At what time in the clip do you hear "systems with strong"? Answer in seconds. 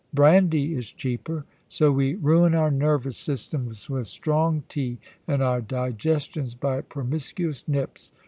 3.17-4.63